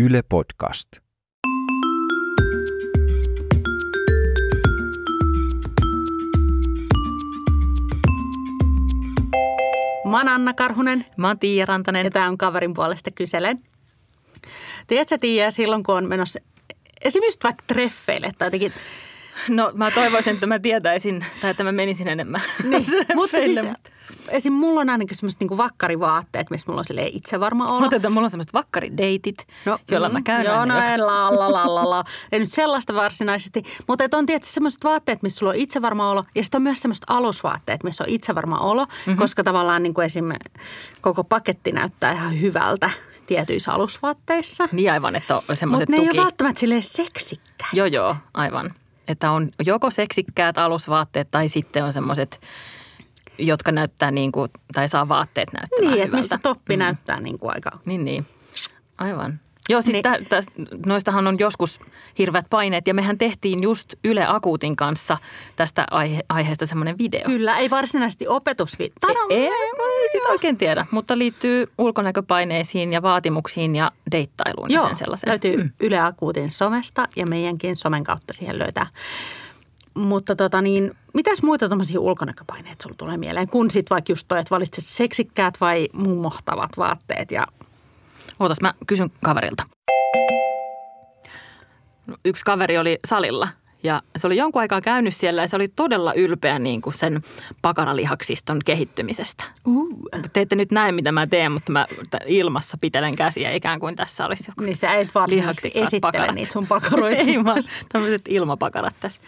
Yle 0.00 0.22
Podcast. 0.28 0.88
Mä 10.10 10.16
oon 10.16 10.28
Anna 10.28 10.54
Karhunen 10.54 11.04
Mä 11.16 11.28
oon 11.28 11.38
Tiia 11.38 11.66
Rantanen. 11.66 12.04
ja 12.04 12.10
tää 12.10 12.28
on 12.28 12.38
kaverin 12.38 12.74
puolesta 12.74 13.10
kyselen. 13.10 13.62
Tiedätkö 14.86 15.18
Tiia, 15.18 15.50
silloin 15.50 15.82
kun 15.82 15.96
on 15.96 16.08
menossa 16.08 16.38
esimerkiksi 17.00 17.40
vaikka 17.42 17.64
treffeille 17.66 18.30
tai 18.38 18.46
jotenkin, 18.46 18.72
No 19.48 19.70
mä 19.74 19.90
toivoisin, 19.90 20.34
että 20.34 20.46
mä 20.46 20.58
tietäisin, 20.58 21.24
tai 21.40 21.50
että 21.50 21.64
mä 21.64 21.72
menisin 21.72 22.08
enemmän. 22.08 22.40
niin, 22.64 22.86
mutta 23.14 23.36
siis 23.36 23.58
esim. 24.28 24.52
mulla 24.52 24.80
on 24.80 24.90
ainakin 24.90 25.16
semmoiset 25.16 25.40
niinku 25.40 25.56
vakkarivaatteet, 25.56 26.50
missä 26.50 26.64
mulla 26.68 26.78
on 26.78 26.84
silleen 26.84 27.10
itse 27.12 27.40
varma 27.40 27.70
olo. 27.70 27.80
Mutta 27.80 27.96
että 27.96 28.10
mulla 28.10 28.24
on 28.26 28.30
semmoiset 28.30 28.52
vakkarideitit, 28.52 29.46
no, 29.64 29.78
joilla 29.90 30.08
mä 30.08 30.22
käyn 30.22 30.44
Joo, 30.44 30.64
no 30.64 30.82
ei 30.82 30.98
la, 30.98 31.38
la, 31.38 31.52
la, 31.52 31.74
la, 31.74 31.90
la. 31.90 32.04
Ei 32.32 32.38
nyt 32.38 32.52
sellaista 32.52 32.94
varsinaisesti. 32.94 33.62
Mutta 33.86 34.04
et 34.04 34.14
on 34.14 34.26
tietysti 34.26 34.54
semmoiset 34.54 34.84
vaatteet, 34.84 35.22
missä 35.22 35.38
sulla 35.38 35.52
on 35.52 35.58
itsevarma 35.58 36.10
olo. 36.10 36.24
Ja 36.34 36.42
sitten 36.42 36.58
on 36.58 36.62
myös 36.62 36.82
semmoiset 36.82 37.04
alusvaatteet, 37.06 37.82
missä 37.82 38.04
on 38.04 38.10
itsevarma 38.10 38.58
olo. 38.58 38.84
Mhm. 38.84 38.92
Mm-hmm. 38.92 39.16
Koska 39.16 39.44
tavallaan 39.44 39.82
niin 39.82 39.94
kuin 39.94 40.04
esim. 40.04 40.24
koko 41.00 41.24
paketti 41.24 41.72
näyttää 41.72 42.12
ihan 42.12 42.40
hyvältä 42.40 42.90
tietyissä 43.26 43.72
alusvaatteissa. 43.72 44.68
Niin 44.72 44.92
aivan, 44.92 45.16
että 45.16 45.36
on 45.36 45.42
semmoiset 45.56 45.88
Mutta 45.88 46.02
ne 46.02 46.02
ei 46.02 46.08
tuki. 46.08 46.18
ole 46.18 46.24
välttämättä 46.24 46.60
silleen 46.60 46.82
seksikkäitä. 46.82 47.66
Joo, 47.72 47.86
joo, 47.86 48.16
aivan. 48.34 48.74
Että 49.10 49.30
on 49.30 49.50
joko 49.66 49.90
seksikkäät 49.90 50.58
alusvaatteet 50.58 51.30
tai 51.30 51.48
sitten 51.48 51.84
on 51.84 51.92
semmoiset, 51.92 52.40
jotka 53.38 53.72
näyttää 53.72 54.10
niin 54.10 54.32
kuin, 54.32 54.50
tai 54.72 54.88
saa 54.88 55.08
vaatteet 55.08 55.48
näyttämään 55.52 55.80
Niin, 55.80 55.92
että 55.92 56.06
hyvältä. 56.06 56.16
missä 56.16 56.38
toppi 56.42 56.76
mm. 56.76 56.78
näyttää 56.78 57.20
niin 57.20 57.38
kuin 57.38 57.54
aika... 57.54 57.78
Niin, 57.84 58.04
niin. 58.04 58.26
Aivan. 58.98 59.40
Joo, 59.70 59.82
siis 59.82 59.92
Niin. 59.92 60.02
tä, 60.02 60.18
tä, 60.28 60.42
noistahan 60.86 61.26
on 61.26 61.38
joskus 61.38 61.80
hirveät 62.18 62.46
paineet 62.50 62.86
ja 62.86 62.94
mehän 62.94 63.18
tehtiin 63.18 63.62
just 63.62 63.94
Yle 64.04 64.24
Akuutin 64.28 64.76
kanssa 64.76 65.18
tästä 65.56 65.86
aihe, 65.90 66.20
aiheesta 66.28 66.66
semmoinen 66.66 66.98
video. 66.98 67.20
Kyllä, 67.26 67.58
ei 67.58 67.70
varsinaisesti 67.70 68.28
opetusvi... 68.28 68.92
Tai 69.00 69.14
no, 69.14 69.20
Ei, 69.30 69.42
ei 69.46 70.08
sit 70.12 70.24
oikein 70.28 70.56
tiedä, 70.56 70.86
mutta 70.90 71.18
liittyy 71.18 71.66
ulkonäköpaineisiin 71.78 72.92
ja 72.92 73.02
vaatimuksiin 73.02 73.76
ja 73.76 73.92
deittailuun 74.12 74.70
Joo, 74.70 74.82
ja 74.82 74.88
sen 74.88 74.96
sellaiseen. 74.96 75.30
löytyy 75.30 75.56
mm. 75.56 75.70
Yle 75.80 75.98
Akuutin 75.98 76.50
somesta 76.50 77.08
ja 77.16 77.26
meidänkin 77.26 77.76
somen 77.76 78.04
kautta 78.04 78.32
siihen 78.32 78.58
löytää. 78.58 78.86
Mutta 79.94 80.36
tota 80.36 80.62
niin, 80.62 80.90
mitäs 81.14 81.42
muita 81.42 81.68
tämmöisiä 81.68 82.00
ulkonäköpaineita 82.00 82.82
sulla 82.82 82.94
tulee 82.98 83.16
mieleen? 83.16 83.48
Kun 83.48 83.70
sit 83.70 83.90
vaikka 83.90 84.12
just 84.12 84.28
toi, 84.28 84.38
että 84.40 84.50
valitset 84.50 84.84
seksikkäät 84.84 85.54
vai 85.60 85.88
mummohtavat 85.92 86.70
vaatteet 86.76 87.30
ja 87.30 87.46
Ootas, 88.40 88.60
mä 88.60 88.74
kysyn 88.86 89.10
kaverilta. 89.24 89.62
Yksi 92.24 92.44
kaveri 92.44 92.78
oli 92.78 92.98
salilla 93.08 93.48
ja 93.82 94.02
se 94.16 94.26
oli 94.26 94.36
jonkun 94.36 94.60
aikaa 94.60 94.80
käynyt 94.80 95.14
siellä 95.14 95.42
ja 95.42 95.48
se 95.48 95.56
oli 95.56 95.68
todella 95.68 96.14
ylpeä 96.14 96.58
niin 96.58 96.80
kuin 96.80 96.94
sen 96.94 97.22
pakaralihaksiston 97.62 98.58
kehittymisestä. 98.64 99.44
uh. 99.66 99.98
Te 100.32 100.40
ette 100.40 100.56
nyt 100.56 100.72
näe, 100.72 100.92
mitä 100.92 101.12
mä 101.12 101.26
teen, 101.26 101.52
mutta 101.52 101.72
mä 101.72 101.86
ilmassa 102.26 102.78
pitelen 102.80 103.16
käsiä 103.16 103.52
ikään 103.52 103.80
kuin 103.80 103.96
tässä 103.96 104.26
olisi 104.26 104.44
joku 104.48 104.62
niin 104.62 104.76
sä 104.76 104.94
et 104.94 105.08
lihaksikkaat 105.26 105.86
esittele 105.86 106.12
pakarat. 106.12 106.34
niitä 106.34 106.52
sun 106.52 106.66
pakaroita. 106.66 107.22
Ei 107.22 107.44
vaan 107.44 107.62
tämmöiset 107.92 108.22
ilmapakarat 108.28 108.94
tässä. 109.00 109.22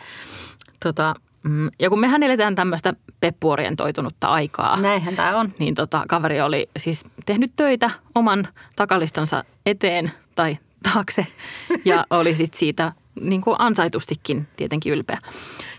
Tota, 0.85 1.15
mm, 1.43 1.71
ja 1.79 1.91
kun 1.91 2.01
mehän 2.01 2.23
eletään 2.23 2.55
tämmöistä 2.55 2.95
peppuorientoitunutta 3.21 4.27
aikaa, 4.27 4.81
Näinhän 4.81 5.17
tämä 5.17 5.37
on. 5.37 5.55
niin 5.59 5.75
tota, 5.75 6.05
kaveri 6.09 6.41
oli 6.41 6.69
siis 6.77 7.05
tehnyt 7.27 7.53
töitä 7.57 7.91
oman 8.15 8.49
takalistonsa 8.77 9.45
eteen 9.67 10.13
tai 10.35 10.59
taakse 10.93 11.27
ja 11.85 12.07
oli 12.11 12.37
sitten 12.37 12.59
siitä 12.59 12.93
niin 13.21 13.41
kuin 13.41 13.57
ansaitustikin 13.59 14.49
tietenkin 14.57 14.93
ylpeä. 14.93 15.19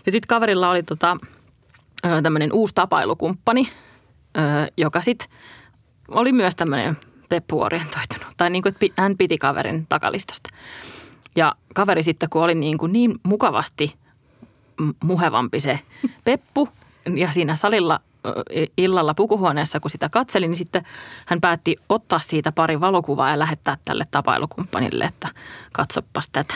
Ja 0.06 0.12
sitten 0.12 0.28
kaverilla 0.28 0.70
oli 0.70 0.82
tota, 0.82 1.16
tämmöinen 2.22 2.52
uusi 2.52 2.74
tapailukumppani, 2.74 3.68
joka 4.76 5.00
sitten 5.00 5.28
oli 6.08 6.32
myös 6.32 6.54
tämmöinen 6.54 6.96
peppuorientoitunut. 7.28 8.34
Tai 8.36 8.50
niin 8.50 8.62
kuin, 8.62 8.74
että 8.82 9.02
hän 9.02 9.16
piti 9.16 9.38
kaverin 9.38 9.86
takalistosta. 9.88 10.50
Ja 11.36 11.54
kaveri 11.74 12.02
sitten, 12.02 12.30
kun 12.30 12.42
oli 12.42 12.54
niin, 12.54 12.78
kuin 12.78 12.92
niin 12.92 13.14
mukavasti 13.22 13.94
muhevampi 15.04 15.60
se 15.60 15.80
peppu 16.24 16.68
ja 17.14 17.32
siinä 17.32 17.56
salilla 17.56 18.00
illalla 18.76 19.14
pukuhuoneessa, 19.14 19.80
kun 19.80 19.90
sitä 19.90 20.08
katseli, 20.08 20.48
niin 20.48 20.56
sitten 20.56 20.82
hän 21.26 21.40
päätti 21.40 21.76
ottaa 21.88 22.18
siitä 22.18 22.52
pari 22.52 22.80
valokuvaa 22.80 23.30
ja 23.30 23.38
lähettää 23.38 23.76
tälle 23.84 24.04
tapailukumppanille, 24.10 25.04
että 25.04 25.28
katsopas 25.72 26.28
tätä. 26.28 26.54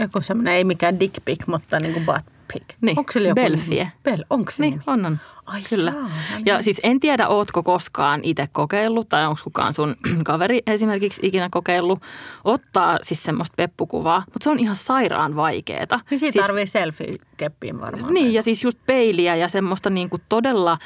Joku 0.00 0.20
semmoinen, 0.20 0.54
ei 0.54 0.64
mikään 0.64 1.00
dick 1.00 1.24
pic, 1.24 1.46
mutta 1.46 1.78
niin 1.78 1.92
kuin 1.92 2.06
butt 2.06 2.26
pic. 2.52 2.62
Niin, 2.80 2.98
Onko 2.98 3.12
sillä 3.12 3.28
joku 3.28 3.40
Belfie. 3.42 3.92
Bel, 4.02 4.24
onko 4.30 4.50
se 4.50 4.62
Niin, 4.62 4.72
nimi? 4.72 4.84
on, 4.86 5.04
on. 5.06 5.20
Ai 5.46 5.62
Kyllä. 5.70 5.90
jaa, 5.90 6.02
no 6.02 6.08
niin. 6.36 6.46
Ja 6.46 6.62
siis 6.62 6.80
en 6.82 7.00
tiedä, 7.00 7.28
ootko 7.28 7.62
koskaan 7.62 8.20
itse 8.22 8.48
kokeillut 8.52 9.08
tai 9.08 9.26
onko 9.26 9.40
kukaan 9.44 9.72
sun 9.74 9.96
kaveri 10.24 10.60
esimerkiksi 10.66 11.20
ikinä 11.24 11.48
kokeillut 11.50 12.02
ottaa 12.44 12.98
siis 13.02 13.22
semmoista 13.22 13.54
peppukuvaa, 13.56 14.22
mutta 14.26 14.44
se 14.44 14.50
on 14.50 14.58
ihan 14.58 14.76
sairaan 14.76 15.36
vaikeeta. 15.36 16.00
Niin 16.10 16.18
siitä 16.18 16.32
siis, 16.32 16.46
tarvii 16.46 16.66
selfie-keppiin 16.66 17.80
varmaan. 17.80 18.14
Niin, 18.14 18.34
ja 18.34 18.42
siis 18.42 18.64
just 18.64 18.78
peiliä 18.86 19.36
ja 19.36 19.48
semmoista 19.48 19.90
niin 19.90 20.10
kuin 20.10 20.22
todella 20.28 20.78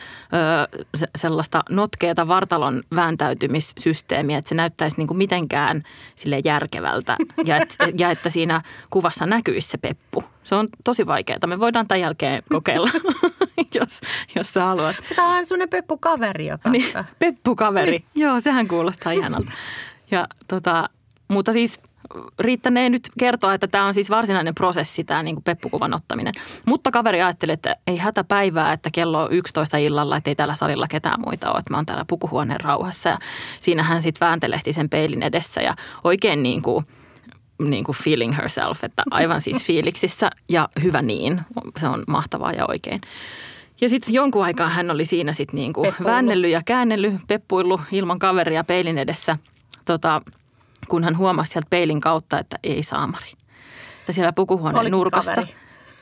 ö, 0.72 0.86
se, 0.94 1.06
sellaista 1.16 1.64
notkeata 1.70 2.28
vartalon 2.28 2.82
vääntäytymissysteemiä, 2.94 4.38
että 4.38 4.48
se 4.48 4.54
näyttäisi 4.54 4.96
niin 4.96 5.08
kuin 5.08 5.18
mitenkään 5.18 5.82
sille 6.16 6.40
järkevältä 6.44 7.16
ja, 7.46 7.56
et, 7.56 7.76
ja 7.98 8.10
että 8.10 8.30
siinä 8.30 8.62
kuvassa 8.90 9.26
näkyisi 9.26 9.68
se 9.68 9.78
peppu. 9.78 10.24
Se 10.44 10.54
on 10.54 10.68
tosi 10.84 11.06
vaikeaa. 11.06 11.46
Me 11.46 11.60
voidaan 11.60 11.88
tämän 11.88 12.00
jälkeen 12.00 12.42
kokeilla, 12.48 12.90
jos, 13.80 14.00
jos 14.34 14.52
sä 14.52 14.64
haluat. 14.64 14.96
Tämä 15.16 15.36
on 15.36 15.46
semmoinen 15.46 15.68
peppu 15.68 15.96
kaveri, 15.96 16.46
joka... 16.46 16.70
Niin, 16.70 16.92
peppukaveri. 17.18 17.90
Niin. 17.90 18.04
Joo, 18.14 18.40
sehän 18.40 18.68
kuulostaa 18.68 19.12
ihanalta. 19.12 19.52
Ja 20.10 20.26
tota, 20.48 20.88
mutta 21.28 21.52
siis 21.52 21.80
riittänee 22.38 22.90
nyt 22.90 23.08
kertoa, 23.18 23.54
että 23.54 23.68
tämä 23.68 23.84
on 23.84 23.94
siis 23.94 24.10
varsinainen 24.10 24.54
prosessi, 24.54 25.04
tämä 25.04 25.22
niin 25.22 25.42
peppukuvan 25.42 25.94
ottaminen. 25.94 26.34
Mutta 26.66 26.90
kaveri 26.90 27.22
ajatteli, 27.22 27.52
että 27.52 27.76
ei 27.86 27.96
hätäpäivää, 27.96 28.72
että 28.72 28.90
kello 28.92 29.22
on 29.22 29.32
11 29.32 29.76
illalla, 29.76 30.16
että 30.16 30.30
ei 30.30 30.34
täällä 30.34 30.54
salilla 30.54 30.86
ketään 30.88 31.20
muita 31.20 31.50
ole, 31.50 31.58
että 31.58 31.70
mä 31.70 31.76
oon 31.76 31.86
täällä 31.86 32.04
pukuhuoneen 32.08 32.60
rauhassa. 32.60 33.08
Ja 33.08 33.18
siinä 33.60 33.82
hän 33.82 34.02
sitten 34.02 34.26
vääntelehti 34.26 34.72
sen 34.72 34.88
peilin 34.88 35.22
edessä 35.22 35.60
ja 35.60 35.76
oikein 36.04 36.42
niin 36.42 36.62
kuin, 36.62 36.86
niin 37.64 37.84
kuin 37.84 37.96
feeling 37.96 38.36
herself, 38.36 38.84
että 38.84 39.02
aivan 39.10 39.40
siis 39.40 39.64
fiiliksissä 39.66 40.30
ja 40.48 40.68
hyvä 40.82 41.02
niin. 41.02 41.40
Se 41.80 41.86
on 41.88 42.04
mahtavaa 42.06 42.52
ja 42.52 42.66
oikein. 42.68 43.00
Ja 43.80 43.88
sitten 43.88 44.14
jonkun 44.14 44.44
aikaa 44.44 44.68
hän 44.68 44.90
oli 44.90 45.04
siinä 45.04 45.32
sitten 45.32 45.56
niinku 45.56 45.82
Peppuillut. 45.82 46.12
väännellyt 46.12 46.50
ja 46.50 46.62
käännellyt, 46.64 47.14
peppuillut 47.28 47.80
ilman 47.92 48.18
kaveria 48.18 48.64
peilin 48.64 48.98
edessä, 48.98 49.36
tota, 49.84 50.22
kun 50.88 51.04
hän 51.04 51.16
huomasi 51.16 51.52
sieltä 51.52 51.66
peilin 51.70 52.00
kautta, 52.00 52.38
että 52.38 52.58
ei 52.62 52.82
saamari. 52.82 53.32
Että 53.98 54.12
siellä 54.12 54.32
pukuhuoneen 54.32 54.80
Olikin 54.80 54.92
nurkassa 54.92 55.34
kaveri. 55.34 55.54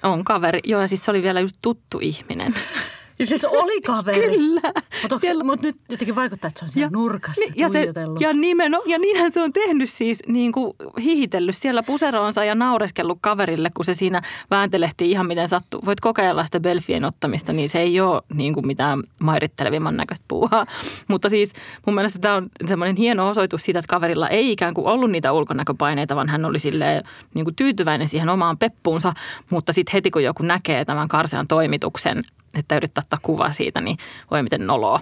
on 0.03 0.25
kaveri. 0.25 0.61
Joo, 0.67 0.81
ja 0.81 0.89
siis 0.89 1.05
se 1.05 1.11
oli 1.11 1.23
vielä 1.23 1.41
just 1.41 1.57
tuttu 1.63 1.99
ihminen. 2.03 2.55
Ja 3.19 3.27
siis 3.27 3.45
oli 3.45 3.81
kaveri. 3.81 4.21
Kyllä. 4.21 4.61
Mutta 5.03 5.19
Siellä- 5.19 5.45
mut 5.45 5.63
nyt 5.63 5.77
jotenkin 5.91 6.17
vaikuttaa, 6.17 6.49
että 6.49 6.59
se 6.59 6.65
on 6.65 6.69
siellä 6.69 6.91
nurkassa 6.91 7.41
Niin, 7.41 7.53
ja, 7.57 7.69
se, 7.69 7.87
ja, 8.21 8.33
nimeno, 8.33 8.83
ja 8.87 8.99
niinhän 8.99 9.33
se 9.33 9.43
on 9.43 9.53
tehnyt 9.53 9.91
siis, 9.91 10.23
niin 10.27 10.53
kuin 10.53 10.73
hihitellyt 11.03 11.57
siellä 11.57 11.83
puseroonsa 11.83 12.45
ja 12.45 12.55
naureskellut 12.55 13.19
kaverille, 13.21 13.71
kun 13.75 13.85
se 13.85 13.95
siinä 13.95 14.23
vääntelehti 14.51 15.11
ihan 15.11 15.27
miten 15.27 15.49
sattuu. 15.49 15.81
Voit 15.85 16.01
kokeilla 16.01 16.45
sitä 16.45 16.61
Belfien 16.61 17.05
ottamista, 17.05 17.53
niin 17.53 17.69
se 17.69 17.79
ei 17.79 18.01
ole 18.01 18.23
niin 18.35 18.55
kuin 18.55 18.67
mitään 18.67 19.03
mairittelevimman 19.21 19.97
näköistä 19.97 20.25
puuhaa. 20.29 20.67
Mutta 21.09 21.29
siis 21.29 21.53
mun 21.87 21.95
mielestä 21.95 22.19
tämä 22.19 22.35
on 22.35 22.49
semmoinen 22.67 22.97
hieno 22.97 23.29
osoitus 23.29 23.63
siitä, 23.65 23.79
että 23.79 23.91
kaverilla 23.91 24.29
ei 24.29 24.53
ikään 24.53 24.75
kuin 24.75 24.87
ollut 24.87 25.11
niitä 25.11 25.33
ulkonäköpaineita, 25.33 26.17
vaan 26.17 26.29
hän 26.29 26.45
oli 26.45 26.59
silleen 26.59 27.05
niin 27.35 27.45
kuin 27.45 27.57
tyytyväinen 27.57 28.09
siihen 28.09 28.29
omaan 28.29 28.59
peppuunsa. 28.59 29.13
Mutta 29.51 29.73
sitten 29.73 29.93
heti 29.93 30.11
kun 30.11 30.25
joku 30.25 30.43
näkee 30.43 30.85
tämän 30.85 31.09
karsean 31.09 31.49
toimituksen, 31.49 32.23
että 32.55 32.77
yrittää 32.77 33.05
ottaa 33.09 33.19
kuva 33.23 33.53
siitä, 33.53 33.81
niin 33.81 33.97
voi 34.31 34.43
miten 34.43 34.67
noloa. 34.67 35.01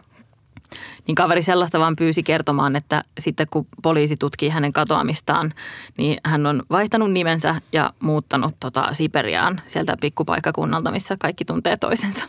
Niin 1.06 1.14
kaveri 1.14 1.42
sellaista 1.42 1.78
vaan 1.78 1.96
pyysi 1.96 2.22
kertomaan, 2.22 2.76
että 2.76 3.02
sitten 3.18 3.46
kun 3.50 3.66
poliisi 3.82 4.16
tutkii 4.16 4.48
hänen 4.48 4.72
katoamistaan, 4.72 5.54
niin 5.98 6.18
hän 6.24 6.46
on 6.46 6.62
vaihtanut 6.70 7.12
nimensä 7.12 7.60
ja 7.72 7.92
muuttanut 8.00 8.54
tota 8.60 8.88
Siperiaan 8.94 9.60
sieltä 9.66 9.96
pikkupaikkakunnalta, 10.00 10.90
missä 10.90 11.16
kaikki 11.18 11.44
tuntee 11.44 11.76
toisensa. 11.76 12.24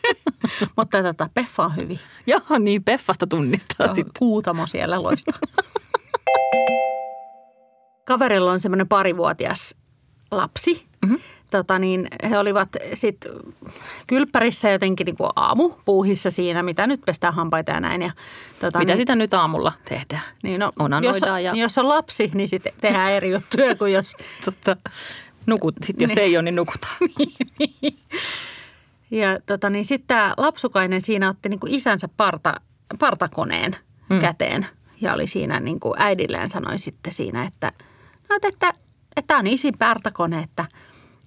Mutta 0.76 1.02
tota, 1.02 1.28
Peffa 1.34 1.64
on 1.64 1.76
hyvin. 1.76 2.00
Joo, 2.26 2.58
niin 2.58 2.84
Peffasta 2.84 3.26
tunnistaa 3.26 3.86
sitten. 3.86 4.12
Kuutamo 4.18 4.66
siellä 4.66 5.02
loistaa. 5.02 5.38
Kaverilla 8.08 8.52
on 8.52 8.60
semmoinen 8.60 8.88
parivuotias 8.88 9.74
lapsi. 10.32 10.86
Mm-hmm. 11.02 11.18
Tota 11.50 11.78
niin, 11.78 12.08
he 12.30 12.38
olivat 12.38 12.68
sitten 12.94 13.32
kylppärissä 14.06 14.70
jotenkin 14.70 15.04
niin 15.04 15.16
kuin 15.16 15.30
aamupuuhissa 15.36 16.30
siinä, 16.30 16.62
mitä 16.62 16.86
nyt 16.86 17.00
pestään 17.06 17.34
hampaita 17.34 17.72
ja 17.72 17.80
näin. 17.80 18.02
Ja, 18.02 18.12
tota, 18.60 18.78
mitä 18.78 18.92
niin, 18.92 19.00
sitä 19.00 19.16
nyt 19.16 19.34
aamulla 19.34 19.72
tehdään? 19.88 20.22
Niin 20.42 20.60
no, 20.60 20.72
jos, 21.02 21.22
on, 21.22 21.44
ja... 21.44 21.52
jos 21.54 21.78
on 21.78 21.88
lapsi, 21.88 22.30
niin 22.34 22.48
sitten 22.48 22.72
tehdään 22.80 23.12
eri 23.12 23.32
juttuja 23.32 23.74
kuin 23.74 23.92
jos... 23.92 24.16
Totta. 24.44 24.76
Nukut, 25.46 25.74
sitten 25.84 26.04
jos 26.04 26.14
niin. 26.16 26.24
ei 26.24 26.36
ole, 26.36 26.42
niin 26.42 26.54
nukutaan. 26.54 26.96
niin. 27.58 27.98
Ja 29.10 29.40
tota, 29.46 29.70
niin 29.70 29.84
sitten 29.84 30.06
tämä 30.06 30.34
lapsukainen 30.38 31.00
siinä 31.00 31.28
otti 31.28 31.48
niin 31.48 31.60
kuin 31.60 31.74
isänsä 31.74 32.08
parta, 32.16 32.54
partakoneen 32.98 33.76
mm. 34.10 34.18
käteen 34.18 34.66
ja 35.00 35.14
oli 35.14 35.26
siinä 35.26 35.60
niin 35.60 35.80
kuin 35.80 35.94
äidilleen 35.96 36.48
sanoi 36.48 36.78
sitten 36.78 37.12
siinä, 37.12 37.44
että, 37.44 37.72
no, 38.28 38.38
että, 38.42 38.72
että 39.16 39.26
tämä 39.26 39.40
on 39.40 39.46
isin 39.46 39.78
partakone, 39.78 40.42
että, 40.42 40.64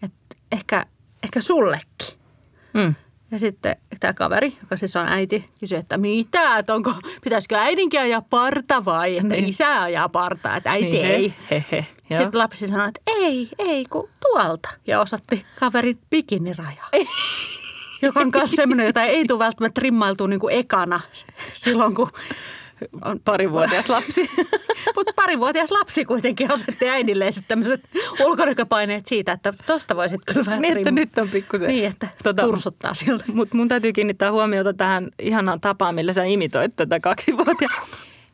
että 0.04 0.36
ehkä, 0.52 0.86
ehkä 1.24 1.42
sullekin. 1.42 2.18
Mm. 2.74 2.96
Ja 3.32 3.40
sitten 3.40 3.76
tämä 4.00 4.14
kaveri, 4.14 4.58
joka 4.62 4.78
siis 4.78 4.96
on 4.96 5.08
äiti, 5.08 5.46
kysyi, 5.60 5.78
että 5.78 5.98
mitä, 5.98 6.58
että 6.58 6.76
onko, 6.76 6.94
pitäisikö 7.24 7.56
äidinkin 7.56 8.00
ajaa 8.00 8.22
parta 8.22 8.86
vai 8.86 9.18
että 9.18 9.28
niin. 9.28 9.50
isä 9.50 9.82
ajaa 9.82 10.10
parta, 10.10 10.56
että 10.56 10.72
äiti 10.72 10.90
niin, 10.90 11.06
ei. 11.06 11.34
He, 11.52 11.66
he, 11.72 11.86
he. 12.10 12.18
Sitten 12.18 12.40
lapsi 12.40 12.68
sanoi, 12.68 12.88
että 12.88 13.02
ei, 13.08 13.50
ei, 13.60 13.86
kun 13.86 14.10
tuolta. 14.22 14.70
Ja 14.88 15.02
osatti 15.02 15.46
kaverin 15.60 16.00
bikinirajaa. 16.10 16.90
joka 18.02 18.20
on 18.20 18.32
myös 18.34 18.52
semmoinen, 18.52 18.86
jota 18.86 19.04
ei 19.04 19.26
tule 19.26 19.40
välttämättä 19.40 19.82
trimmailtua 19.82 20.28
niin 20.28 20.40
kuin 20.40 20.56
ekana 20.56 21.02
silloin, 21.54 21.96
kun 21.96 22.12
on 23.06 23.20
parivuotias 23.26 23.90
lapsi. 23.90 24.30
Mutta 24.96 25.14
parivuotias 25.16 25.72
lapsi 25.72 26.06
kuitenkin 26.06 26.52
asetti 26.52 26.90
äidilleen 26.90 27.34
sitten 27.34 27.48
tämmöiset 27.48 27.90
ulkonäköpaineet 28.26 29.08
siitä, 29.08 29.32
että 29.32 29.54
tosta 29.66 29.96
voisit 29.96 30.22
kyllä 30.26 30.46
vähän 30.46 30.62
Niin, 30.62 30.78
että 30.78 30.92
nyt 30.92 31.18
on 31.18 31.30
pikkusen. 31.30 31.68
Niin, 31.68 31.86
että 31.86 32.08
tota, 32.24 32.42
tursuttaa 32.42 32.94
siltä. 32.94 33.24
Mutta 33.34 33.56
mun 33.56 33.68
täytyy 33.68 33.94
kiinnittää 33.94 34.32
huomiota 34.32 34.74
tähän 34.74 35.10
ihanaan 35.20 35.62
tapaan, 35.62 35.96
millä 35.96 36.14
sä 36.14 36.24
imitoit 36.24 36.76
tätä 36.76 37.00
kaksivuotia. 37.00 37.70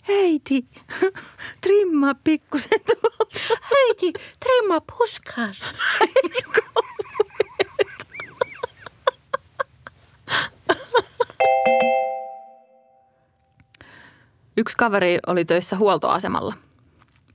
Heiti, 0.07 0.65
trimmaa 1.63 2.15
pikkusen 2.23 2.79
tuolta. 2.85 3.39
Heiti, 3.71 4.13
trimmaa 4.39 4.81
puskaas. 4.81 5.73
Yksi 14.62 14.78
kaveri 14.78 15.19
oli 15.28 15.46
töissä 15.46 15.75
huoltoasemalla. 15.75 16.54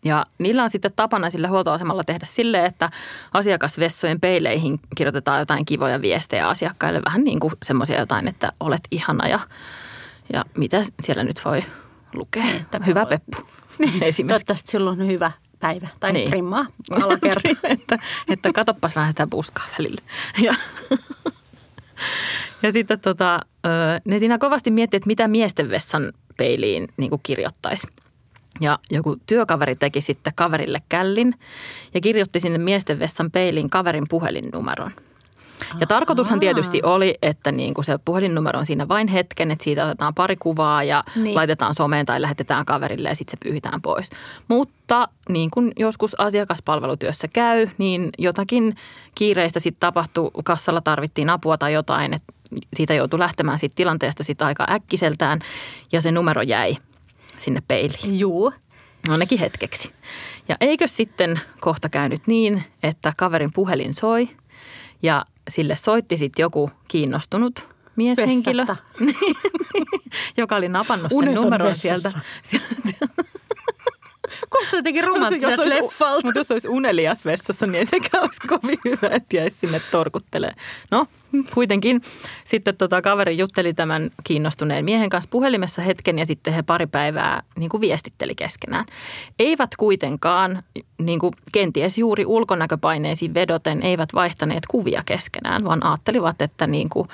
Ja 0.05 0.27
niillä 0.39 0.63
on 0.63 0.71
sitten 0.71 0.91
tapana 0.97 1.31
sillä 1.31 1.49
huoltoasemalla 1.49 2.05
tehdä 2.05 2.27
sille, 2.27 2.65
että 2.65 2.91
asiakasvessojen 3.33 4.21
peileihin 4.21 4.81
kirjoitetaan 4.97 5.39
jotain 5.39 5.65
kivoja 5.65 6.03
viestejä 6.03 6.49
asiakkaille. 6.49 7.03
Vähän 7.05 7.25
niin 7.25 7.41
kuin 7.41 7.53
semmoisia 7.63 8.01
jotain, 8.01 8.29
että 8.29 8.53
olet 8.61 8.81
ihana 8.91 9.29
ja, 9.29 9.41
ja 10.33 10.45
mitä 10.57 10.83
siellä 11.01 11.25
nyt 11.25 11.45
voi 11.45 11.65
lukea. 12.15 12.43
Niin, 12.43 12.87
hyvä 12.87 13.01
voi. 13.01 13.09
Peppu. 13.09 13.39
Niin, 13.79 14.01
Toivottavasti 14.27 14.71
silloin 14.71 15.01
on 15.01 15.07
hyvä 15.07 15.33
päivä 15.61 15.89
tai 16.01 16.13
niin. 16.13 16.31
trimmaa 16.31 16.67
alakerta. 17.03 17.51
että, 17.65 17.99
että 18.29 18.53
katoppas 18.53 18.97
vähän 18.97 19.13
sitä 19.13 19.27
puskaa 19.27 19.67
välillä. 19.79 20.01
Ja, 20.43 20.55
ja 22.63 22.73
sitten 22.73 23.01
tota, 23.01 23.41
ne 24.05 24.19
siinä 24.19 24.39
kovasti 24.39 24.71
miettii, 24.71 24.97
että 24.97 25.07
mitä 25.07 25.29
miesten 25.29 25.71
vessan 25.71 26.13
peiliin 26.37 26.89
niin 26.97 27.11
kuin 27.11 27.21
kirjoittaisi. 27.23 27.87
Ja 28.61 28.79
joku 28.91 29.17
työkaveri 29.27 29.77
teki 29.77 30.01
sitten 30.01 30.33
kaverille 30.37 30.79
källin 30.89 31.35
ja 31.95 32.01
kirjoitti 32.01 32.41
sinne 32.41 32.59
miesten 32.59 32.99
vessan 32.99 33.31
peiliin 33.31 33.71
kaverin 33.71 34.07
puhelinnumeron. 34.09 34.91
Ja 35.81 35.87
tarkoitushan 35.87 36.41
tietysti 36.41 36.81
oli, 36.83 37.15
että 37.23 37.53
niin 37.53 37.75
kuin 37.75 37.85
se 37.85 37.99
puhelinnumero 38.05 38.59
on 38.59 38.67
siinä 38.67 38.89
vain 38.89 39.09
hetken, 39.09 39.51
että 39.51 39.65
siitä 39.65 39.85
otetaan 39.85 40.15
pari 40.15 40.37
kuvaa 40.37 40.85
ja 40.85 41.05
niin. 41.17 41.35
laitetaan 41.35 41.75
someen 41.75 42.07
tai 42.07 42.23
lähetetään 42.23 42.65
kaverille 42.65 43.09
ja 43.09 43.15
sitten 43.15 43.31
se 43.31 43.49
pyyhitään 43.49 43.83
pois. 43.83 44.11
Mutta 44.49 45.09
niin 45.29 45.51
kuin 45.51 45.73
joskus 45.77 46.21
asiakaspalvelutyössä 46.21 47.29
käy, 47.29 47.69
niin 47.79 48.11
jotakin 48.19 48.77
kiireistä 49.15 49.61
sitten 49.61 49.81
tapahtui, 49.81 50.31
kassalla 50.45 50.81
tarvittiin 50.81 51.31
apua 51.31 51.59
tai 51.59 51.73
jotain, 51.73 52.15
että 52.15 52.33
siitä 52.75 52.95
joutui 52.95 53.19
lähtemään 53.19 53.59
siitä 53.59 53.75
tilanteesta 53.75 54.23
sitten 54.23 54.47
aika 54.47 54.67
äkkiseltään 54.71 55.41
ja 55.93 56.01
se 56.01 56.13
numero 56.13 56.43
jäi 56.43 56.77
sinne 57.39 57.63
peiliin. 57.69 58.19
Juu. 58.19 58.53
Ainakin 59.09 59.39
hetkeksi. 59.39 59.93
Ja 60.49 60.57
eikö 60.61 60.87
sitten 60.87 61.41
kohta 61.61 61.89
käynyt 61.89 62.27
niin, 62.27 62.65
että 62.83 63.13
kaverin 63.17 63.53
puhelin 63.53 63.95
soi 63.95 64.29
ja 65.03 65.25
sille 65.49 65.77
soitti 65.77 66.17
sitten 66.17 66.43
joku 66.43 66.71
kiinnostunut 66.89 67.69
mieshenkilö, 67.97 68.67
joka 70.37 70.57
oli 70.57 70.69
napannut 70.69 71.13
sen 71.19 71.35
numeron 71.35 71.75
sieltä. 71.75 72.11
Kuulostaa 74.51 74.79
jotenkin 74.79 75.05
romanttiselta 75.05 75.69
leffalta. 75.69 76.27
Mutta 76.27 76.41
jos 76.41 76.51
olisi 76.51 76.69
unelias 76.69 77.25
vessassa, 77.25 77.67
niin 77.67 77.75
ei 77.75 77.87
sekään 77.87 78.25
olisi 78.25 78.41
kovin 78.49 78.79
hyvä, 78.85 79.09
että 79.11 79.37
jäisi 79.37 79.57
sinne 79.57 79.81
torkuttelee. 79.91 80.53
No, 80.91 81.07
kuitenkin 81.55 82.03
sitten 82.45 82.77
tota, 82.77 83.03
kaveri 83.03 83.39
jutteli 83.39 83.75
tämän 83.75 84.11
kiinnostuneen 84.25 84.85
miehen 84.85 85.09
kanssa 85.09 85.29
puhelimessa 85.31 85.83
hetken 85.83 86.19
ja 86.19 86.27
sitten 86.27 86.55
he 86.55 86.63
pari 86.63 86.87
päivää 86.87 87.43
niin 87.57 87.69
kuin 87.71 87.81
viestitteli 87.81 88.35
keskenään. 88.35 88.85
Eivät 89.39 89.71
kuitenkaan, 89.77 90.63
niin 90.99 91.21
kuin 91.21 91.35
kenties 91.53 91.99
juuri 91.99 92.27
ulkonäköpaineisiin 92.27 93.35
vedoten, 93.35 93.83
eivät 93.83 94.15
vaihtaneet 94.15 94.67
kuvia 94.71 95.03
keskenään, 95.07 95.65
vaan 95.65 95.87
ajattelivat, 95.87 96.43
että, 96.43 96.67
niin 96.67 96.89
kuin, 96.89 97.09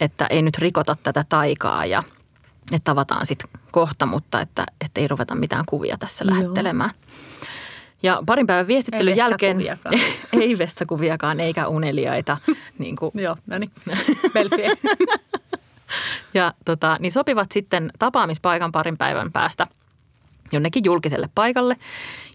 että 0.00 0.26
ei 0.26 0.42
nyt 0.42 0.58
rikota 0.58 0.96
tätä 1.02 1.24
taikaa 1.28 1.86
ja– 1.86 2.02
että 2.72 2.84
tavataan 2.84 3.26
sitten 3.26 3.50
kohta, 3.70 4.06
mutta 4.06 4.40
että, 4.40 4.66
että 4.84 5.00
ei 5.00 5.08
ruveta 5.08 5.34
mitään 5.34 5.64
kuvia 5.66 5.96
tässä 5.98 6.24
Joo. 6.24 6.34
lähettelemään. 6.34 6.90
Ja 8.02 8.22
parin 8.26 8.46
päivän 8.46 8.66
viestittelyn 8.66 9.12
ei 9.12 9.18
jälkeen 9.18 9.58
ei 10.40 10.58
vessakuviakaan 10.58 11.40
eikä 11.40 11.68
uneliaita. 11.68 12.38
niin 12.78 12.96
kuin. 12.96 13.10
Joo, 13.14 13.36
no 13.46 13.58
niin. 13.58 13.70
ja 16.34 16.54
tota, 16.64 16.96
niin 17.00 17.12
sopivat 17.12 17.52
sitten 17.52 17.90
tapaamispaikan 17.98 18.72
parin 18.72 18.98
päivän 18.98 19.32
päästä 19.32 19.66
jonnekin 20.52 20.84
julkiselle 20.84 21.28
paikalle. 21.34 21.76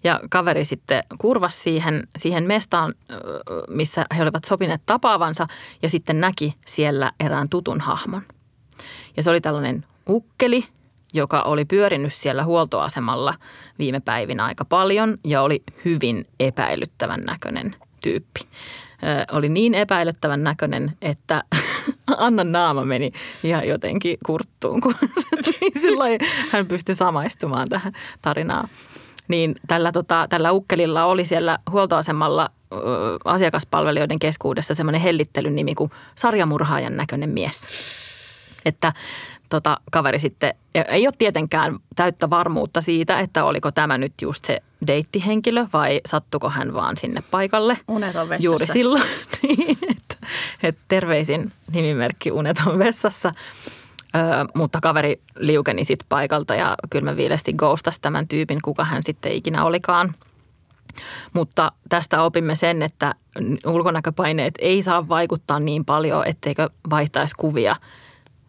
Ja 0.03 0.19
kaveri 0.29 0.65
sitten 0.65 1.03
kurvasi 1.17 1.59
siihen, 1.61 2.07
siihen 2.17 2.43
mestaan, 2.43 2.93
missä 3.69 4.05
he 4.17 4.23
olivat 4.23 4.43
sopineet 4.43 4.81
tapaavansa 4.85 5.47
ja 5.81 5.89
sitten 5.89 6.19
näki 6.19 6.55
siellä 6.65 7.11
erään 7.19 7.49
tutun 7.49 7.81
hahmon. 7.81 8.21
Ja 9.17 9.23
se 9.23 9.29
oli 9.29 9.41
tällainen 9.41 9.85
ukkeli, 10.09 10.65
joka 11.13 11.41
oli 11.41 11.65
pyörinyt 11.65 12.13
siellä 12.13 12.43
huoltoasemalla 12.43 13.33
viime 13.79 13.99
päivinä 13.99 14.45
aika 14.45 14.65
paljon 14.65 15.17
ja 15.23 15.41
oli 15.41 15.63
hyvin 15.85 16.25
epäilyttävän 16.39 17.21
näköinen 17.21 17.75
tyyppi. 18.01 18.39
Ö, 19.03 19.35
oli 19.35 19.49
niin 19.49 19.73
epäilyttävän 19.73 20.43
näköinen, 20.43 20.97
että 21.01 21.43
Annan 22.17 22.51
naama 22.51 22.85
meni 22.85 23.11
ihan 23.43 23.67
jotenkin 23.67 24.17
kurttuun, 24.25 24.81
kun 24.81 24.95
hän 26.51 26.67
pystyi 26.67 26.95
samaistumaan 26.95 27.69
tähän 27.69 27.93
tarinaan. 28.21 28.69
Niin 29.27 29.55
tällä, 29.67 29.91
tota, 29.91 30.27
tällä 30.29 30.51
ukkelilla 30.51 31.05
oli 31.05 31.25
siellä 31.25 31.59
huoltoasemalla 31.71 32.49
ö, 32.73 32.77
asiakaspalvelijoiden 33.25 34.19
keskuudessa 34.19 34.73
semmoinen 34.73 35.01
hellittelyn 35.01 35.55
nimi 35.55 35.75
kuin 35.75 35.91
sarjamurhaajan 36.15 36.97
näköinen 36.97 37.29
mies. 37.29 37.65
Että 38.65 38.93
tota, 39.49 39.77
kaveri 39.91 40.19
sitten, 40.19 40.53
ei 40.73 41.07
ole 41.07 41.13
tietenkään 41.17 41.79
täyttä 41.95 42.29
varmuutta 42.29 42.81
siitä, 42.81 43.19
että 43.19 43.43
oliko 43.43 43.71
tämä 43.71 43.97
nyt 43.97 44.13
just 44.21 44.45
se 44.45 44.61
deittihenkilö 44.87 45.65
vai 45.73 46.01
sattuko 46.05 46.49
hän 46.49 46.73
vaan 46.73 46.97
sinne 46.97 47.23
paikalle. 47.31 47.77
Uneton 47.87 48.29
vessassa. 48.29 48.45
Juuri 48.45 48.67
silloin. 48.67 49.03
Niin, 49.57 49.77
että, 49.91 50.27
et 50.63 50.77
terveisin 50.87 51.51
nimimerkki 51.73 52.31
Uneton 52.31 52.79
vessassa. 52.79 53.33
Ö, 54.15 54.19
mutta 54.53 54.79
kaveri 54.81 55.21
liukeni 55.39 55.85
sitten 55.85 56.05
paikalta 56.09 56.55
ja 56.55 56.75
kylmä-viilesti 56.89 57.53
ghostasi 57.53 58.01
tämän 58.01 58.27
tyypin, 58.27 58.61
kuka 58.61 58.83
hän 58.83 59.03
sitten 59.03 59.31
ikinä 59.31 59.65
olikaan. 59.65 60.13
Mutta 61.33 61.71
tästä 61.89 62.23
opimme 62.23 62.55
sen, 62.55 62.81
että 62.81 63.15
ulkonäköpaineet 63.65 64.53
ei 64.59 64.81
saa 64.81 65.07
vaikuttaa 65.07 65.59
niin 65.59 65.85
paljon, 65.85 66.27
etteikö 66.27 66.69
vaihtaisi 66.89 67.35
kuvia– 67.37 67.75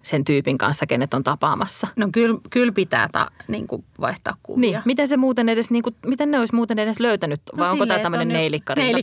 sen 0.05 0.25
tyypin 0.25 0.59
kanssa, 0.59 0.87
kenet 0.87 1.15
on 1.15 1.25
tapaamassa. 1.25 1.87
No 1.97 2.09
kyllä, 2.13 2.39
kyllä 2.51 2.73
pitää 2.73 3.09
ta, 3.13 3.31
niin 3.49 3.67
kuin 3.67 3.85
vaihtaa 4.01 4.37
kuvia. 4.43 4.61
Niin, 4.61 4.83
miten 4.85 5.09
se 5.09 5.17
muuten 5.17 5.49
edes, 5.49 5.71
niin 5.71 5.83
kuin, 5.83 5.97
miten 6.07 6.31
ne 6.31 6.39
olisi 6.39 6.55
muuten 6.55 6.79
edes 6.79 7.01
löytänyt, 7.01 7.41
no 7.53 7.65
vai 7.65 7.71
onko 7.71 7.87
tämä 7.87 7.99
tämmöinen 7.99 8.29
neilikkari 8.29 8.93
No 8.93 8.99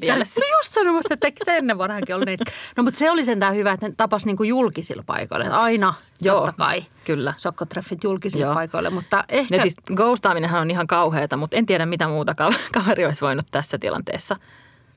just 0.57 0.73
sanomassa, 0.73 1.13
että 1.13 1.31
se 1.45 1.57
ennen 1.57 1.77
vanhankin 1.77 2.15
oli 2.15 2.25
neilikkari. 2.25 2.57
No 2.77 2.83
mutta 2.83 2.97
se 2.97 3.11
oli 3.11 3.25
sentään 3.25 3.55
hyvä, 3.55 3.71
että 3.71 3.87
ne 3.87 3.93
tapas 3.97 4.25
niin 4.25 4.37
kuin 4.37 4.49
julkisilla 4.49 5.03
paikoilla. 5.05 5.45
Aina, 5.45 5.93
Joo, 6.21 6.35
totta 6.35 6.53
kai. 6.57 6.85
Kyllä. 7.05 7.33
Sokkotreffit 7.37 8.03
julkisille 8.03 8.45
Joo. 8.45 8.53
paikoille, 8.53 8.89
mutta 8.89 9.23
ehkä... 9.29 9.55
Ja 9.55 9.61
siis 9.61 9.75
ghostaaminenhan 9.95 10.61
on 10.61 10.71
ihan 10.71 10.87
kauheata, 10.87 11.37
mutta 11.37 11.57
en 11.57 11.65
tiedä 11.65 11.85
mitä 11.85 12.07
muuta 12.07 12.35
kaveri 12.73 13.05
olisi 13.05 13.21
voinut 13.21 13.45
tässä 13.51 13.77
tilanteessa 13.77 14.35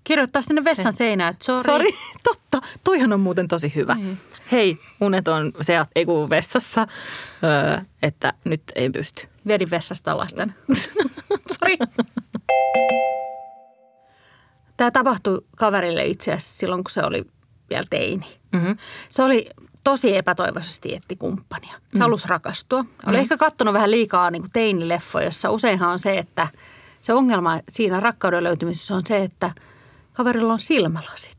Kirjoittaa 0.04 0.42
sinne 0.42 0.64
vessan 0.64 0.92
seinään, 0.92 1.32
että 1.32 1.44
sorry. 1.44 1.64
Sori, 1.66 1.90
totta. 2.28 2.68
Toihan 2.84 3.12
on 3.12 3.20
muuten 3.20 3.48
tosi 3.48 3.72
hyvä. 3.74 3.94
Niin. 3.94 4.20
Hei, 4.52 4.78
unet 5.00 5.28
on 5.28 5.52
se, 5.60 5.74
ei 5.94 6.04
kun 6.04 6.30
vessassa, 6.30 6.86
öö, 7.44 7.80
että 8.02 8.32
nyt 8.44 8.62
ei 8.74 8.90
pysty. 8.90 9.28
Vedin 9.46 9.70
vessasta 9.70 10.16
lasten. 10.16 10.54
Sori. 11.58 11.76
Tämä 14.76 14.90
tapahtui 14.90 15.40
kaverille 15.56 16.06
itse 16.06 16.32
asiassa 16.32 16.58
silloin, 16.58 16.84
kun 16.84 16.90
se 16.90 17.02
oli 17.02 17.24
vielä 17.70 17.84
teini. 17.90 18.26
Mm-hmm. 18.52 18.76
Se 19.08 19.22
oli 19.22 19.46
tosi 19.84 20.16
epätoivoisesti 20.16 20.94
etti 20.94 21.16
kumppania. 21.16 21.72
Se 21.72 21.98
mm. 21.98 22.00
halusi 22.00 22.28
rakastua. 22.28 22.84
Oli 23.06 23.16
mm. 23.16 23.22
ehkä 23.22 23.36
katsonut 23.36 23.74
vähän 23.74 23.90
liikaa 23.90 24.30
niin 24.30 24.42
kuin 24.42 24.52
teinileffoja, 24.52 25.24
jossa 25.24 25.50
useinhan 25.50 25.90
on 25.90 25.98
se, 25.98 26.18
että 26.18 26.48
se 27.02 27.12
ongelma 27.12 27.60
siinä 27.68 28.00
rakkauden 28.00 28.44
löytymisessä 28.44 28.94
on 28.94 29.02
se, 29.06 29.18
että 29.18 29.50
kaverilla 30.14 30.52
on 30.52 30.60
silmälasit. 30.60 31.36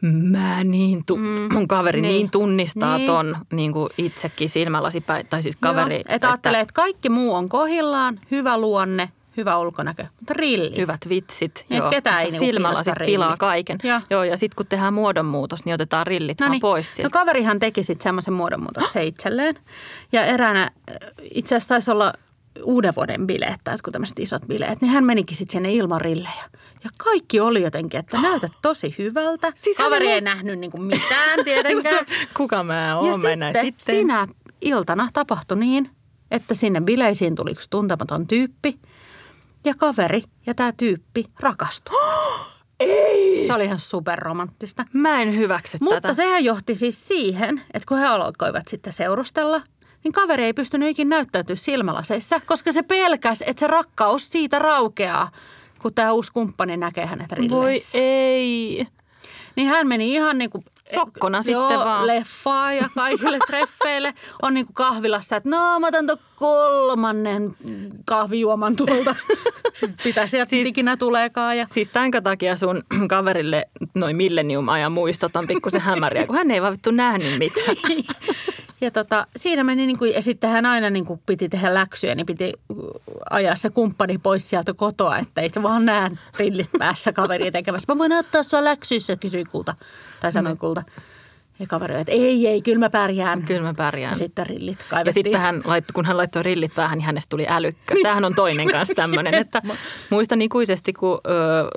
Mä 0.00 0.64
niin, 0.64 1.04
tu- 1.06 1.16
Mm, 1.16 1.52
mun 1.52 1.68
kaveri 1.68 2.00
niin, 2.00 2.12
niin. 2.12 2.30
tunnistaa 2.30 2.96
Niin. 2.98 3.06
ton 3.06 3.36
niin 3.52 3.72
kuin 3.72 3.88
itsekin 3.98 4.48
silmälasipäin, 4.48 5.26
tai 5.26 5.42
siis 5.42 5.56
kaveri. 5.56 5.94
Joo, 5.94 6.02
että 6.08 6.28
ajattelee, 6.28 6.60
että 6.60 6.72
kaikki 6.74 7.08
muu 7.08 7.34
on 7.34 7.48
kohillaan, 7.48 8.20
hyvä 8.30 8.58
luonne, 8.58 9.08
hyvä 9.36 9.58
ulkonäkö, 9.58 10.06
mutta 10.20 10.34
rillit. 10.34 10.76
Hyvät 10.78 11.00
vitsit. 11.08 11.66
Niin, 11.68 11.78
että 11.78 11.90
ketään 11.90 12.20
ei 12.20 12.30
niinku 12.30 12.46
Silmälasit 12.46 12.94
pilaa 13.06 13.36
kaiken. 13.36 13.78
Joo. 13.82 14.00
Joo, 14.10 14.24
ja 14.24 14.36
sitten 14.36 14.56
kun 14.56 14.66
tehdään 14.66 14.94
muodonmuutos, 14.94 15.64
niin 15.64 15.74
otetaan 15.74 16.06
rillit 16.06 16.40
No 16.40 16.46
vaan 16.48 16.60
pois 16.60 16.90
No 16.90 16.94
siltä. 16.96 17.10
kaverihan 17.10 17.58
teki 17.58 17.82
sitten 17.82 18.02
semmoisen 18.02 18.34
muodonmuutoksen 18.34 19.04
itselleen. 19.04 19.58
Ja 20.12 20.24
eräänä, 20.24 20.62
äh, 20.62 20.96
itse 21.30 21.54
asiassa 21.56 21.68
taisi 21.68 21.90
olla 21.90 22.12
uuden 22.62 22.92
vuoden 22.96 23.26
bileet 23.26 23.60
tai 23.64 23.74
jotkut 23.74 23.92
tämmöiset 23.92 24.18
isot 24.18 24.42
bileet, 24.46 24.80
niin 24.80 24.90
hän 24.90 25.04
menikin 25.04 25.36
sitten 25.36 25.52
sinne 25.52 25.72
ilman 25.72 26.00
rillejä. 26.00 26.44
Ja 26.84 26.90
kaikki 26.98 27.40
oli 27.40 27.62
jotenkin, 27.62 28.00
että 28.00 28.20
näytät 28.20 28.52
tosi 28.62 28.94
hyvältä. 28.98 29.52
Siis 29.54 29.76
Kaveri 29.76 30.10
ei 30.10 30.20
nähnyt 30.20 30.58
niinku 30.58 30.78
mitään 30.78 31.44
tietenkään. 31.44 32.06
Kuka 32.36 32.62
mä 32.62 32.86
ja 32.86 32.96
oon? 32.96 33.20
Mä 33.20 33.30
en 33.30 33.38
näe 33.38 33.52
sitten, 33.52 33.64
sitten. 33.64 33.96
sinä 33.96 34.26
iltana 34.60 35.08
tapahtui 35.12 35.58
niin, 35.58 35.90
että 36.30 36.54
sinne 36.54 36.80
bileisiin 36.80 37.34
tuli 37.34 37.50
yksi 37.50 37.70
tuntematon 37.70 38.26
tyyppi. 38.26 38.78
Ja 39.64 39.74
kaveri 39.74 40.22
ja 40.46 40.54
tämä 40.54 40.72
tyyppi 40.72 41.24
rakastui. 41.40 41.96
Ei! 42.80 43.46
Se 43.46 43.54
oli 43.54 43.64
ihan 43.64 43.80
superromanttista. 43.80 44.84
Mä 44.92 45.22
en 45.22 45.36
hyväksy 45.36 45.78
Mutta 45.80 46.00
tätä. 46.00 46.14
sehän 46.14 46.44
johti 46.44 46.74
siis 46.74 47.08
siihen, 47.08 47.62
että 47.74 47.86
kun 47.88 47.98
he 47.98 48.06
alkoivat 48.06 48.68
sitten 48.68 48.92
seurustella, 48.92 49.62
niin 50.04 50.12
kaveri 50.12 50.44
ei 50.44 50.52
pystynyt 50.52 50.88
ikin 50.88 51.08
näyttäytyä 51.08 51.56
silmälaseissa, 51.56 52.40
koska 52.46 52.72
se 52.72 52.82
pelkäs, 52.82 53.42
että 53.46 53.60
se 53.60 53.66
rakkaus 53.66 54.28
siitä 54.28 54.58
raukeaa, 54.58 55.30
kun 55.82 55.94
tämä 55.94 56.12
uusi 56.12 56.32
kumppani 56.32 56.76
näkee 56.76 57.06
hänet 57.06 57.30
Voi 57.30 57.38
rilleissä. 57.38 57.98
ei. 57.98 58.86
Niin 59.56 59.68
hän 59.68 59.86
meni 59.86 60.12
ihan 60.14 60.38
niin 60.38 60.50
kuin... 60.50 60.64
Sokkona 60.94 61.42
joo, 61.46 61.68
sitten 61.68 61.78
vaan. 61.78 62.06
leffaa 62.06 62.72
ja 62.72 62.88
kaikille 62.94 63.38
treffeille. 63.46 64.14
On 64.42 64.54
niin 64.54 64.66
kuin 64.66 64.74
kahvilassa, 64.74 65.36
että 65.36 65.48
no 65.48 65.80
mä 65.80 65.86
otan 65.86 66.06
tuon 66.06 66.18
kolmannen 66.36 67.56
kahvijuoman 68.04 68.76
tuolta. 68.76 69.16
Mitä 70.04 70.26
sieltä 70.26 70.50
siis, 70.50 70.68
ikinä 70.68 70.96
tuleekaan. 70.96 71.58
Ja... 71.58 71.66
Siis 71.72 71.88
tämänkö 71.88 72.20
takia 72.20 72.56
sun 72.56 72.82
kaverille 73.08 73.68
noin 73.94 74.16
millennium-ajan 74.16 74.92
muistot 74.92 75.36
on 75.36 75.46
pikkusen 75.46 75.80
hämäriä, 75.80 76.26
kun 76.26 76.36
hän 76.36 76.50
ei 76.50 76.62
vaan 76.62 76.72
vittu 76.72 76.90
nähnyt 76.90 77.38
mitään. 77.38 77.76
Ja 78.80 78.90
tota, 78.90 79.26
siinä 79.36 79.64
meni, 79.64 79.86
niin 79.86 79.98
kuin, 79.98 80.12
ja 80.12 80.22
sitten 80.22 80.50
hän 80.50 80.66
aina 80.66 80.90
niin 80.90 81.04
kuin 81.04 81.20
piti 81.26 81.48
tehdä 81.48 81.74
läksyjä, 81.74 82.14
niin 82.14 82.26
piti 82.26 82.52
uh, 82.68 82.90
ajaa 83.30 83.56
se 83.56 83.70
kumppani 83.70 84.18
pois 84.18 84.50
sieltä 84.50 84.74
kotoa, 84.74 85.18
että 85.18 85.40
ei 85.40 85.50
se 85.50 85.62
vaan 85.62 85.84
näe 85.84 86.10
rillit 86.38 86.70
päässä 86.78 87.12
kaveria 87.12 87.52
tekemässä. 87.52 87.94
Mä 87.94 87.98
voin 87.98 88.12
ottaa 88.12 88.42
sua 88.42 88.64
läksyissä, 88.64 89.16
kysyi 89.16 89.44
kulta, 89.44 89.74
tai 90.20 90.32
sanoi 90.32 90.56
kulta. 90.56 90.82
Ja 91.58 91.66
kaveri, 91.66 91.94
että 91.94 92.12
ei, 92.12 92.46
ei, 92.46 92.62
kyllä 92.62 92.78
mä 92.78 92.90
pärjään. 92.90 93.42
Kyllä 93.42 93.62
mä 93.62 93.74
pärjään. 93.74 94.10
Ja 94.12 94.18
sitten 94.18 94.46
rillit 94.46 94.78
Ja 94.78 94.84
kaivettiin. 94.90 95.24
sitten 95.24 95.40
hän 95.40 95.62
laittoi, 95.64 95.92
kun 95.92 96.04
hän 96.04 96.16
laittoi 96.16 96.42
rillit 96.42 96.74
päähän, 96.74 96.98
niin 96.98 97.06
hänestä 97.06 97.30
tuli 97.30 97.46
älykkö. 97.48 97.94
Tämähän 98.02 98.24
on 98.24 98.34
toinen 98.34 98.70
kanssa 98.72 98.94
tämmöinen, 98.94 99.34
että 99.34 99.62
muistan 100.10 100.42
ikuisesti, 100.42 100.92
kun 100.92 101.20
ö, 101.26 101.30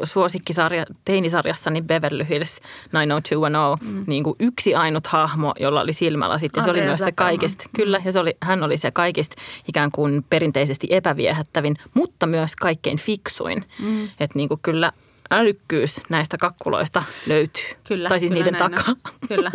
suosikkisarja, 0.04 0.86
teinisarjassani 1.06 1.82
Beverly 1.82 2.26
Hills 2.30 2.60
90210, 2.94 3.62
mm. 3.82 4.04
niin 4.08 4.24
kuin 4.24 4.36
yksi 4.40 4.76
ainut 4.76 5.08
hahmo, 5.08 5.54
jolla 5.60 5.82
oli 5.82 5.94
silmälasit. 5.94 6.52
Ja 6.56 6.64
se 6.64 6.70
oli 6.70 6.82
myös 6.82 7.00
se 7.00 7.12
kaikista, 7.12 7.66
kyllä, 7.76 8.02
ja 8.06 8.12
se 8.12 8.20
oli, 8.20 8.38
hän 8.42 8.64
oli 8.64 8.78
se 8.78 8.92
kaikista 8.92 9.36
ikään 9.68 9.92
kuin 9.92 10.26
perinteisesti 10.30 10.88
epäviehättävin, 10.90 11.76
mutta 11.94 12.28
myös 12.28 12.56
kaikkein 12.56 12.98
fiksuin. 12.98 13.64
Mm. 13.82 14.04
Että 14.06 14.34
niin 14.36 14.50
kuin 14.50 14.60
kyllä 14.64 14.92
älykkyys 15.32 16.02
näistä 16.10 16.38
kakkuloista 16.38 17.04
löytyy. 17.28 17.64
Kyllä, 17.84 18.10
tai 18.10 18.20
siis 18.20 18.32
kyllä 18.32 18.44
niiden 18.44 18.60
takaa. 18.60 18.84
On. 18.88 18.96
Kyllä. 19.30 19.52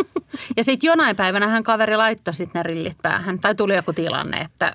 Ja 0.56 0.64
sitten 0.64 0.88
jonain 0.88 1.16
päivänä 1.16 1.48
hän 1.48 1.62
kaveri 1.62 1.96
laittoi 1.96 2.34
sitten 2.34 2.60
ne 2.60 2.62
rillit 2.62 2.98
päähän. 3.02 3.38
Tai 3.38 3.54
tuli 3.54 3.74
joku 3.74 3.92
tilanne, 3.92 4.36
että 4.36 4.74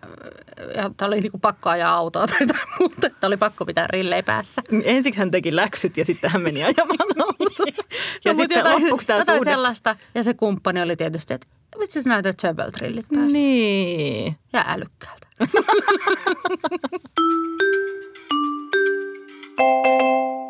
ja 0.76 0.92
oli 1.02 1.22
niinku 1.22 1.38
pakko 1.38 1.70
ajaa 1.70 1.96
autoa 1.96 2.28
tai 2.28 2.38
jotain 2.40 2.60
muuta. 2.80 3.08
Että 3.08 3.28
oli 3.28 3.38
pakko 3.38 3.66
pitää 3.66 3.88
rillejä 3.88 4.24
päässä. 4.24 4.62
Ensiksi 4.84 5.20
hän 5.20 5.32
teki 5.32 5.56
läksyt 5.56 5.98
ja 5.98 6.06
sitten 6.06 6.32
hän 6.32 6.42
meni 6.42 6.64
ajamaan 6.64 7.22
autoa. 7.26 7.66
Ja 8.26 8.34
No, 8.34 8.38
sitten 8.38 8.58
jotain, 8.58 8.84
loppuksi 8.84 9.08
tämä 9.08 9.20
jotain 9.20 9.44
sellaista. 9.44 9.96
Ja 10.16 10.24
se 10.24 10.34
kumppani 10.34 10.82
oli 10.82 10.96
tietysti, 10.96 11.34
että 11.34 11.48
vitsi 11.80 12.02
sä 12.04 12.10
näytät 12.10 12.40
söpöltä 12.40 12.78
rillit 12.82 13.06
päässä. 13.14 13.38
Niin. 13.38 14.36
Ja 14.54 14.66
älykkäältä. 14.68 15.28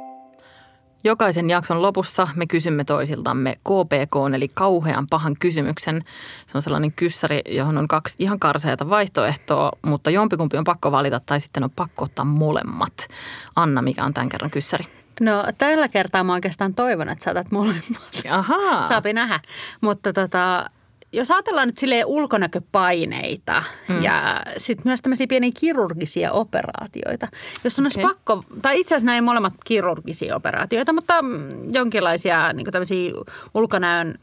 Jokaisen 1.04 1.50
jakson 1.50 1.82
lopussa 1.82 2.28
me 2.36 2.48
kysymme 2.48 2.84
toisiltamme 2.84 3.56
KPK, 3.56 4.36
eli 4.36 4.48
kauhean 4.48 5.08
pahan 5.08 5.36
kysymyksen. 5.40 6.04
Se 6.48 6.58
on 6.58 6.62
sellainen 6.62 6.92
kyssäri, 6.92 7.42
johon 7.50 7.78
on 7.78 7.88
kaksi 7.88 8.16
ihan 8.20 8.40
karseata 8.40 8.90
vaihtoehtoa, 8.90 9.72
mutta 9.82 10.10
jompikumpi 10.10 10.58
on 10.58 10.64
pakko 10.64 10.92
valita 10.92 11.22
tai 11.26 11.40
sitten 11.40 11.64
on 11.64 11.72
pakko 11.76 12.06
ottaa 12.06 12.26
molemmat. 12.26 13.08
Anna, 13.56 13.82
mikä 13.82 14.04
on 14.04 14.14
tämän 14.14 14.30
kerran 14.30 14.52
kyssäri? 14.52 14.86
No 15.22 15.44
tällä 15.58 15.88
kertaa 15.88 16.24
mä 16.24 16.34
oikeastaan 16.34 16.74
toivon, 16.74 17.10
että 17.10 17.24
saatat 17.24 17.52
molemmat. 17.52 18.02
Ahaa. 18.30 18.88
Saapi 18.90 19.14
nähdä. 19.14 19.40
Mutta 19.82 20.14
tota, 20.14 20.70
jos 21.12 21.32
ajatellaan 21.32 21.68
nyt 21.68 21.78
silleen 21.78 22.06
ulkonäköpaineita 22.06 23.64
mm. 23.88 24.04
ja 24.04 24.42
sitten 24.58 24.82
myös 24.86 25.02
tämmöisiä 25.02 25.28
pieniä 25.28 25.52
kirurgisia 25.60 26.32
operaatioita. 26.32 27.28
Jos 27.64 27.80
on 27.80 27.86
okay. 27.86 28.04
Okei. 28.04 28.16
pakko, 28.16 28.44
tai 28.62 28.80
itse 28.80 28.96
asiassa 28.96 29.16
ei 29.16 29.22
molemmat 29.22 29.54
kirurgisia 29.66 30.36
operaatioita, 30.36 30.94
mutta 30.94 31.22
mm, 31.22 31.74
jonkinlaisia 31.74 32.54
niin 32.54 32.72
tämmöisiä 32.72 33.12
ulkonäön 33.54 34.20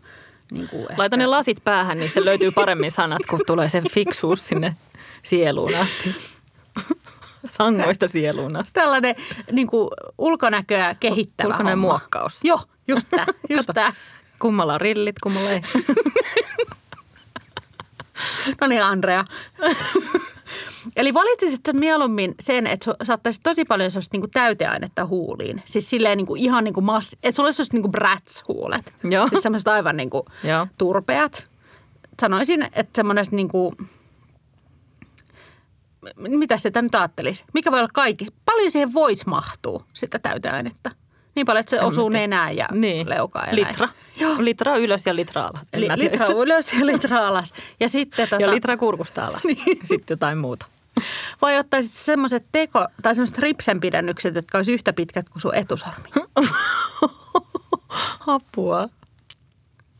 niin 0.51 0.69
kuin 0.69 0.87
Laita 0.97 1.17
ne 1.17 1.27
lasit 1.27 1.65
päähän, 1.65 1.99
niin 1.99 2.09
sitten 2.09 2.25
löytyy 2.25 2.51
paremmin 2.51 2.91
sanat, 2.91 3.27
kun 3.31 3.41
tulee 3.47 3.69
se 3.69 3.83
fiksuus 3.91 4.47
sinne 4.47 4.77
sieluun 5.23 5.75
asti. 5.75 6.15
Sangoista 7.51 8.09
sieluun 8.09 8.57
asti. 8.57 8.73
Tällainen 8.73 9.15
niin 9.53 9.67
kuin 9.67 9.89
ulkonäköä 10.19 10.97
kehittävä 11.01 11.49
Ulkonäön 11.49 11.79
homma. 11.79 11.89
muokkaus. 11.89 12.41
Joo, 12.45 12.61
just 12.89 13.07
tämä. 13.11 13.27
Just 13.49 13.71
tää. 13.75 13.93
Kummalla 14.45 14.75
on 14.75 14.81
rillit, 14.81 15.19
kummalla 15.23 15.51
ei. 15.51 15.63
No 18.61 18.67
niin, 18.67 18.83
Andrea. 18.83 19.25
Eli 20.97 21.15
valitsisit 21.15 21.61
sä 21.67 21.73
mieluummin 21.73 22.35
sen, 22.41 22.67
että 22.67 22.95
saattaisit 23.03 23.43
tosi 23.43 23.65
paljon 23.65 23.91
sellaista 23.91 24.15
niinku 24.15 24.29
täyteainetta 24.29 25.07
huuliin. 25.07 25.63
Siis 25.65 25.91
silleen 25.91 26.17
niinku 26.17 26.35
ihan 26.35 26.65
niinku 26.65 26.81
massi, 26.81 27.17
että 27.23 27.37
sulla 27.37 27.47
olisi 27.47 27.57
sellaiset 27.57 27.73
niinku 27.73 27.89
brats-huulet. 27.89 28.95
Joo. 29.11 29.29
Siis 29.29 29.43
semmoiset 29.43 29.69
aivan 29.69 29.97
niinku 29.97 30.27
Joo. 30.45 30.67
turpeat. 30.79 31.51
Sanoisin, 32.21 32.63
että 32.63 32.91
semmoinen 32.97 33.25
niinku, 33.31 33.75
mitä 36.17 36.59
sitä 36.59 36.83
nyt 36.83 36.95
ajattelisi? 36.95 37.45
Mikä 37.55 37.73
voi 37.73 37.79
olla 37.79 37.91
kaikki? 37.93 38.27
Paljon 38.45 38.71
siihen 38.71 38.95
voisi 38.95 39.29
mahtua 39.29 39.85
sitä 39.95 40.19
täyteainetta. 40.19 40.91
Niin 41.35 41.47
paljon, 41.47 41.61
että 41.61 41.71
se 41.71 41.77
En 41.77 41.85
osuu 41.85 42.11
tiedä. 42.11 42.21
nenään 42.21 42.57
ja 42.57 42.69
Niin. 42.73 43.09
leukaan. 43.09 43.49
ja. 43.49 43.55
Litra. 43.55 43.89
Joo. 44.21 44.35
Litra 44.39 44.77
ylös 44.77 45.07
ja 45.07 45.17
litra 45.17 45.43
alas. 45.43 45.63
En 45.73 45.81
Li, 45.81 45.89
litra 45.97 46.27
ylös 46.27 46.73
ja 46.73 46.87
litra 46.87 47.29
alas. 47.29 47.53
Ja 47.81 47.89
sitten 47.89 48.29
tota, 48.29 48.43
Ja 48.43 48.51
litra 48.51 48.77
kurkusta 48.77 49.27
alas. 49.27 49.45
Niin. 49.67 49.79
Sitten 49.85 50.15
jotain 50.15 50.39
muuta. 50.39 50.67
Vai 51.43 51.59
ottaisit 51.59 51.93
semmoiset 51.93 52.45
teko, 52.53 52.87
tai 53.03 53.15
semmoiset 53.15 53.39
ripsenpidennykset, 53.39 54.35
jotka 54.35 54.59
olisi 54.59 54.73
yhtä 54.73 54.93
pitkät 54.93 55.29
kuin 55.29 55.43
sun 55.43 55.55
etusormi. 55.55 56.09
Apua. 58.27 58.89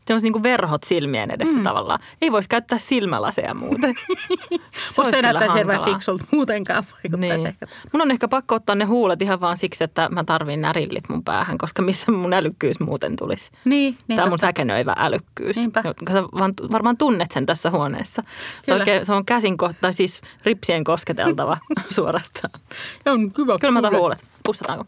Se 0.07 0.13
on 0.13 0.21
niin 0.21 0.33
kuin 0.33 0.43
verhot 0.43 0.83
silmien 0.83 1.31
edessä 1.31 1.57
mm. 1.57 1.63
tavallaan. 1.63 1.99
Ei 2.21 2.31
voisi 2.31 2.49
käyttää 2.49 2.77
silmälaseja 2.77 3.53
muuten. 3.53 3.95
Se 4.49 4.57
Musta 4.87 5.01
olisi 5.01 5.15
ei 5.15 5.21
näyttäisi 5.21 5.55
hirveän 5.55 5.83
fiksulta 5.83 6.25
muutenkaan 6.31 6.83
Niin. 7.17 7.47
ehkä. 7.47 7.67
Mun 7.93 8.01
on 8.01 8.11
ehkä 8.11 8.27
pakko 8.27 8.55
ottaa 8.55 8.75
ne 8.75 8.85
huulet 8.85 9.21
ihan 9.21 9.41
vaan 9.41 9.57
siksi, 9.57 9.83
että 9.83 10.09
mä 10.09 10.23
tarvin 10.23 10.61
nämä 10.61 10.73
rillit 10.73 11.09
mun 11.09 11.23
päähän, 11.23 11.57
koska 11.57 11.81
missä 11.81 12.11
mun 12.11 12.33
älykkyys 12.33 12.79
muuten 12.79 13.15
tulisi. 13.15 13.51
Niin, 13.65 13.97
niin 14.07 14.15
Tämä 14.15 14.23
on 14.23 14.29
mun 14.29 14.39
säkenöivä 14.39 14.93
älykkyys. 14.97 15.55
Niinpä. 15.55 15.83
Sä 16.11 16.23
vaan, 16.23 16.53
varmaan 16.71 16.97
tunnet 16.97 17.31
sen 17.31 17.45
tässä 17.45 17.69
huoneessa. 17.69 18.23
Se, 18.63 18.73
oikein, 18.73 19.05
se 19.05 19.13
on 19.13 19.25
käsin, 19.25 19.53
ko- 19.63 19.73
tai 19.81 19.93
siis 19.93 20.21
ripsien 20.43 20.83
kosketeltava 20.83 21.57
suorastaan. 21.95 22.61
On 23.05 23.31
hyvä. 23.37 23.57
Kyllä 23.59 23.71
mä 23.71 23.79
otan 23.79 23.95
huulet. 23.95 24.25
Pussataanko? 24.45 24.85